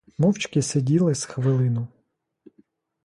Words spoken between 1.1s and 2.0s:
з хвилину.